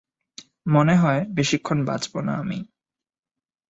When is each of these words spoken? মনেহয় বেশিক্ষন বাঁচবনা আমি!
মনেহয় 0.67 1.21
বেশিক্ষন 1.37 1.77
বাঁচবনা 1.85 2.33
আমি! 2.35 2.59